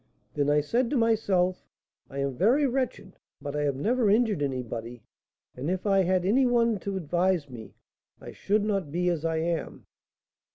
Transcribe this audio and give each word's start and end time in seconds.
Then 0.33 0.49
I 0.49 0.61
said 0.61 0.89
to 0.89 0.97
myself, 0.97 1.63
I 2.09 2.17
am 2.17 2.33
very 2.35 2.65
wretched, 2.65 3.19
but 3.39 3.55
I 3.55 3.61
have 3.61 3.75
never 3.75 4.09
injured 4.09 4.41
anybody, 4.41 5.03
and 5.55 5.69
if 5.69 5.85
I 5.85 6.01
had 6.01 6.25
any 6.25 6.47
one 6.47 6.79
to 6.79 6.97
advise 6.97 7.51
me 7.51 7.75
I 8.19 8.31
should 8.31 8.63
not 8.63 8.91
be 8.91 9.09
as 9.09 9.23
I 9.23 9.35
am. 9.37 9.85